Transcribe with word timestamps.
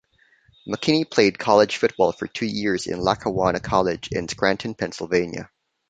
McKinnie 0.67 1.07
played 1.07 1.37
college 1.37 1.77
football 1.77 2.11
for 2.11 2.25
two 2.25 2.47
years 2.47 2.87
at 2.87 2.97
Lackawanna 2.97 3.59
College 3.59 4.09
in 4.11 4.27
Scranton, 4.27 4.73
Pennsylvania. 4.73 5.51